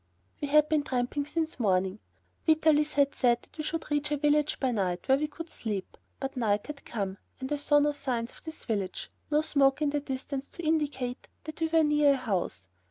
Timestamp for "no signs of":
7.77-8.43